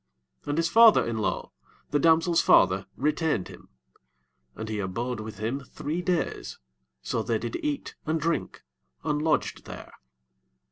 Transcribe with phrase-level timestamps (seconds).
[0.41, 1.51] 4 And his father in law,
[1.91, 3.69] the damsel's father, retained him;
[4.55, 6.57] and he abode with him three days:
[7.03, 8.63] so they did eat and drink,
[9.03, 9.91] and lodged there.